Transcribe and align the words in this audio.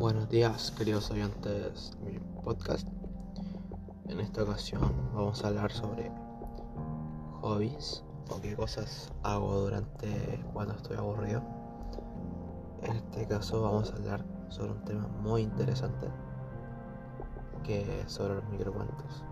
Buenos 0.00 0.30
días, 0.30 0.70
queridos 0.70 1.10
oyentes 1.10 1.92
de 2.02 2.12
mi 2.12 2.18
podcast. 2.42 2.88
En 4.08 4.18
esta 4.20 4.44
ocasión 4.44 4.94
vamos 5.12 5.44
a 5.44 5.48
hablar 5.48 5.70
sobre 5.70 6.10
hobbies 7.42 8.02
o 8.30 8.40
qué 8.40 8.56
cosas 8.56 9.12
hago 9.22 9.60
durante 9.60 10.42
cuando 10.54 10.72
estoy 10.72 10.96
aburrido. 10.96 11.42
En 12.80 12.96
este 12.96 13.26
caso 13.26 13.60
vamos 13.60 13.92
a 13.92 13.96
hablar 13.96 14.24
sobre 14.48 14.72
un 14.72 14.82
tema 14.86 15.06
muy 15.22 15.42
interesante 15.42 16.06
que 17.62 18.00
es 18.00 18.10
sobre 18.10 18.36
los 18.36 18.44
microcuentos. 18.48 19.22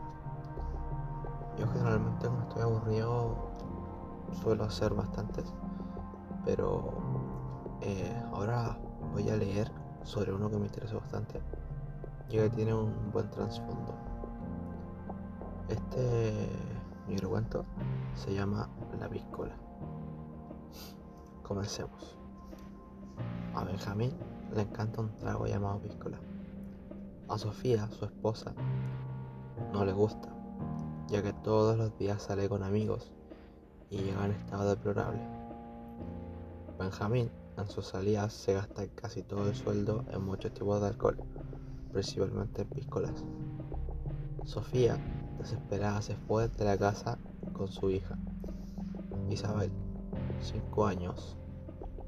Yo 1.58 1.66
generalmente 1.68 2.26
cuando 2.26 2.46
estoy 2.46 2.62
aburrido 2.64 3.36
suelo 4.42 4.64
hacer 4.64 4.92
bastantes, 4.92 5.46
pero 6.44 6.92
eh, 7.80 8.22
ahora 8.34 8.78
voy 9.14 9.30
a 9.30 9.36
leer 9.36 9.72
sobre 10.08 10.32
uno 10.32 10.50
que 10.50 10.56
me 10.56 10.66
interesa 10.66 10.96
bastante, 10.96 11.38
ya 12.30 12.44
que 12.44 12.50
tiene 12.50 12.72
un 12.72 13.12
buen 13.12 13.30
trasfondo. 13.30 13.94
Este 15.68 16.48
microcuento 17.06 17.66
se 18.14 18.32
llama 18.32 18.70
La 18.98 19.06
Piscola. 19.06 19.54
Comencemos. 21.42 22.16
A 23.54 23.64
Benjamín 23.64 24.12
le 24.54 24.62
encanta 24.62 25.02
un 25.02 25.14
trago 25.18 25.46
llamado 25.46 25.78
piscola. 25.80 26.18
A 27.28 27.36
Sofía, 27.36 27.86
su 27.90 28.06
esposa, 28.06 28.54
no 29.72 29.84
le 29.84 29.92
gusta, 29.92 30.30
ya 31.08 31.22
que 31.22 31.34
todos 31.34 31.76
los 31.76 31.98
días 31.98 32.22
sale 32.22 32.48
con 32.48 32.62
amigos 32.62 33.12
y 33.90 33.98
llega 33.98 34.24
en 34.24 34.32
estado 34.32 34.70
deplorable. 34.70 35.20
Benjamín 36.78 37.30
en 37.58 37.68
sus 37.68 37.86
salidas 37.86 38.32
se 38.32 38.54
gasta 38.54 38.86
casi 38.88 39.22
todo 39.22 39.48
el 39.48 39.54
sueldo 39.54 40.04
en 40.10 40.22
muchos 40.22 40.52
tipos 40.52 40.80
de 40.80 40.88
alcohol, 40.88 41.18
principalmente 41.92 42.62
en 42.62 42.68
piscolas. 42.68 43.24
Sofía, 44.44 44.96
desesperada, 45.38 46.00
se 46.02 46.14
fue 46.14 46.48
de 46.48 46.64
la 46.64 46.78
casa 46.78 47.18
con 47.52 47.68
su 47.68 47.90
hija. 47.90 48.16
Isabel, 49.28 49.70
5 50.40 50.86
años, 50.86 51.36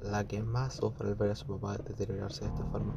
la 0.03 0.27
que 0.27 0.43
más 0.43 0.75
sufre 0.75 1.09
al 1.09 1.15
ver 1.17 1.33
a 1.33 1.37
su 1.37 1.47
papá 1.47 1.77
deteriorarse 1.79 2.45
de 2.45 2.51
esta 2.51 2.65
forma. 2.67 2.95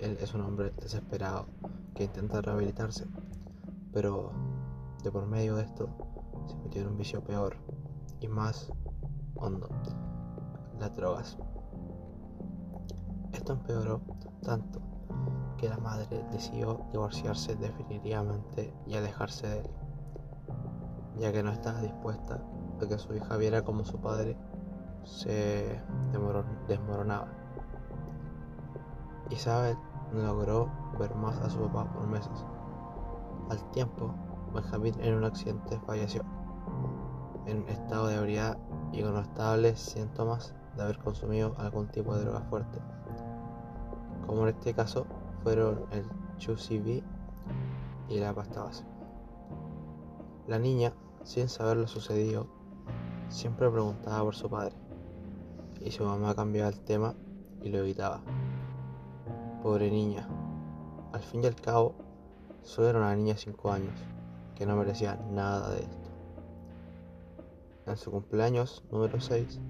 Él 0.00 0.18
es 0.20 0.34
un 0.34 0.42
hombre 0.42 0.72
desesperado 0.80 1.46
que 1.94 2.04
intenta 2.04 2.40
rehabilitarse, 2.40 3.06
pero 3.92 4.32
de 5.02 5.10
por 5.10 5.26
medio 5.26 5.56
de 5.56 5.62
esto 5.62 5.88
se 6.46 6.56
metió 6.56 6.82
en 6.82 6.88
un 6.88 6.98
vicio 6.98 7.22
peor 7.22 7.56
y 8.20 8.28
más 8.28 8.70
hondo 9.36 9.68
las 10.78 10.94
drogas. 10.94 11.38
Esto 13.32 13.52
empeoró 13.52 14.00
tanto 14.42 14.80
que 15.56 15.68
la 15.68 15.78
madre 15.78 16.24
decidió 16.30 16.80
divorciarse 16.92 17.56
definitivamente 17.56 18.72
y 18.86 18.94
alejarse 18.94 19.46
de 19.48 19.58
él, 19.60 19.70
ya 21.16 21.32
que 21.32 21.42
no 21.42 21.50
estaba 21.50 21.80
dispuesta 21.80 22.40
a 22.80 22.86
que 22.86 22.98
su 22.98 23.14
hija 23.14 23.36
viera 23.36 23.62
como 23.62 23.84
su 23.84 23.98
padre 23.98 24.36
se 25.04 25.80
desmoronaba. 26.68 27.28
Isabel 29.30 29.76
no 30.12 30.22
logró 30.22 30.70
ver 30.98 31.14
más 31.14 31.36
a 31.38 31.50
su 31.50 31.60
papá 31.60 31.92
por 31.92 32.06
meses. 32.06 32.44
Al 33.50 33.70
tiempo, 33.70 34.14
Benjamín 34.54 34.94
en 35.00 35.14
un 35.14 35.24
accidente 35.24 35.78
falleció, 35.86 36.22
en 37.46 37.68
estado 37.68 38.06
de 38.06 38.16
ebriedad 38.16 38.58
y 38.92 39.02
con 39.02 39.16
estables 39.16 39.78
síntomas 39.78 40.54
de 40.76 40.82
haber 40.82 40.98
consumido 40.98 41.54
algún 41.58 41.88
tipo 41.88 42.14
de 42.14 42.22
droga 42.22 42.40
fuerte, 42.42 42.78
como 44.26 44.42
en 44.42 44.54
este 44.54 44.74
caso 44.74 45.06
fueron 45.42 45.86
el 45.92 46.04
ChuCB 46.38 47.02
y 48.08 48.18
la 48.18 48.34
pasta 48.34 48.62
base. 48.62 48.84
La 50.46 50.58
niña, 50.58 50.92
sin 51.24 51.48
saber 51.48 51.76
lo 51.76 51.86
sucedido, 51.86 52.46
siempre 53.28 53.70
preguntaba 53.70 54.22
por 54.24 54.34
su 54.34 54.48
padre, 54.48 54.74
y 55.80 55.90
su 55.90 56.04
mamá 56.04 56.34
cambiaba 56.34 56.70
el 56.70 56.80
tema 56.80 57.14
y 57.62 57.68
lo 57.70 57.78
evitaba. 57.78 58.20
Pobre 59.62 59.90
niña, 59.90 60.26
al 61.12 61.20
fin 61.20 61.42
y 61.42 61.46
al 61.46 61.56
cabo, 61.56 61.94
solo 62.62 62.88
era 62.88 62.98
una 62.98 63.14
niña 63.14 63.34
de 63.34 63.40
5 63.40 63.72
años, 63.72 64.00
que 64.54 64.66
no 64.66 64.76
merecía 64.76 65.16
nada 65.30 65.70
de 65.70 65.80
esto. 65.80 66.08
En 67.86 67.96
su 67.96 68.10
cumpleaños 68.10 68.84
número 68.90 69.20
6, 69.20 69.60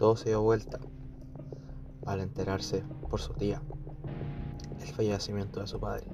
todo 0.00 0.16
se 0.16 0.30
dio 0.30 0.40
vuelta 0.40 0.80
al 2.06 2.20
enterarse 2.20 2.82
por 3.10 3.20
su 3.20 3.34
tía 3.34 3.60
el 4.80 4.86
fallecimiento 4.94 5.60
de 5.60 5.66
su 5.66 5.78
padre. 5.78 6.06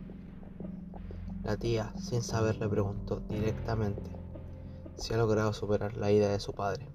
La 1.44 1.56
tía, 1.56 1.92
sin 1.96 2.20
saber, 2.20 2.58
le 2.58 2.68
preguntó 2.68 3.20
directamente 3.28 4.10
si 4.96 5.14
ha 5.14 5.18
logrado 5.18 5.52
superar 5.52 5.96
la 5.96 6.10
ida 6.10 6.28
de 6.30 6.40
su 6.40 6.52
padre. 6.52 6.88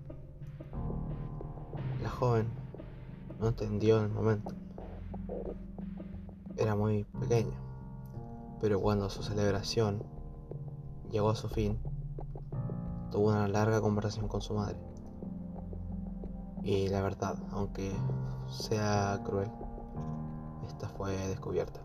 La 2.03 2.09
joven 2.09 2.49
no 3.39 3.47
entendió 3.47 3.99
en 3.99 4.03
el 4.03 4.11
momento. 4.11 4.53
Era 6.57 6.75
muy 6.75 7.05
pequeña, 7.21 7.55
pero 8.59 8.81
cuando 8.81 9.09
su 9.09 9.23
celebración 9.23 10.03
llegó 11.09 11.29
a 11.29 11.37
su 11.37 11.47
fin, 11.47 11.79
tuvo 13.11 13.29
una 13.29 13.47
larga 13.47 13.79
conversación 13.79 14.27
con 14.27 14.41
su 14.41 14.55
madre. 14.55 14.90
Y 16.63 16.89
la 16.89 17.01
verdad, 17.01 17.35
aunque 17.51 17.91
sea 18.47 19.19
cruel, 19.23 19.49
esta 20.67 20.87
fue 20.89 21.15
descubierta. 21.27 21.79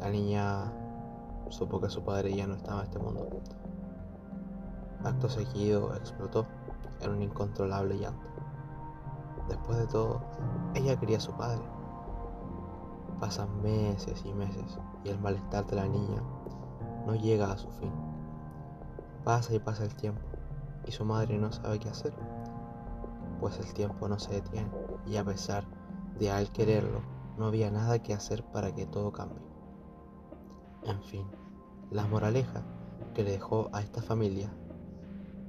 La 0.00 0.10
niña 0.10 0.72
supo 1.50 1.80
que 1.80 1.88
su 1.88 2.02
padre 2.02 2.34
ya 2.34 2.48
no 2.48 2.54
estaba 2.54 2.80
en 2.80 2.86
este 2.86 2.98
mundo. 2.98 3.28
Acto 5.04 5.28
seguido 5.28 5.94
explotó 5.94 6.46
en 7.00 7.10
un 7.10 7.22
incontrolable 7.22 7.96
llanto. 7.96 8.26
Después 9.48 9.78
de 9.78 9.86
todo, 9.86 10.20
ella 10.74 10.98
quería 10.98 11.18
a 11.18 11.20
su 11.20 11.32
padre. 11.32 11.62
Pasan 13.20 13.62
meses 13.62 14.24
y 14.24 14.32
meses 14.32 14.78
y 15.04 15.10
el 15.10 15.20
malestar 15.20 15.64
de 15.66 15.76
la 15.76 15.86
niña 15.86 16.22
no 17.06 17.14
llega 17.14 17.52
a 17.52 17.58
su 17.58 17.70
fin. 17.72 17.92
Pasa 19.24 19.54
y 19.54 19.60
pasa 19.60 19.84
el 19.84 19.94
tiempo 19.94 20.22
y 20.86 20.92
su 20.92 21.04
madre 21.04 21.38
no 21.38 21.52
sabe 21.52 21.78
qué 21.78 21.88
hacer 21.88 22.14
pues 23.40 23.58
el 23.58 23.72
tiempo 23.72 24.08
no 24.08 24.18
se 24.18 24.34
detiene 24.34 24.70
y 25.06 25.16
a 25.16 25.24
pesar 25.24 25.64
de 26.18 26.30
al 26.30 26.52
quererlo, 26.52 27.00
no 27.38 27.46
había 27.46 27.70
nada 27.70 28.02
que 28.02 28.12
hacer 28.12 28.44
para 28.44 28.74
que 28.74 28.86
todo 28.86 29.12
cambie. 29.12 29.42
En 30.84 31.02
fin, 31.02 31.26
la 31.90 32.06
moraleja 32.06 32.62
que 33.14 33.24
le 33.24 33.32
dejó 33.32 33.70
a 33.72 33.80
esta 33.80 34.02
familia 34.02 34.52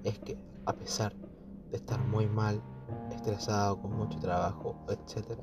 es 0.03 0.17
que 0.19 0.37
a 0.65 0.73
pesar 0.73 1.13
de 1.69 1.77
estar 1.77 1.99
muy 1.99 2.27
mal, 2.27 2.61
estresado, 3.11 3.81
con 3.81 3.95
mucho 3.95 4.19
trabajo, 4.19 4.75
etc., 4.89 5.39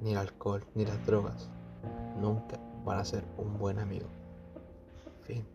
ni 0.00 0.12
el 0.12 0.18
alcohol 0.18 0.64
ni 0.74 0.84
las 0.84 1.04
drogas 1.06 1.50
nunca 2.20 2.60
van 2.84 2.98
a 2.98 3.04
ser 3.04 3.24
un 3.38 3.58
buen 3.58 3.78
amigo. 3.78 4.08
Fin. 5.22 5.46